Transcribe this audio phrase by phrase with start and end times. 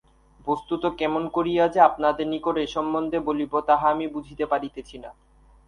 [0.47, 5.11] বস্তুত কেমন করিয়া যে আপনাদের নিকট এ-সম্বন্ধে বলিব, তাহা আমি বুঝিতে পারিতেছি না।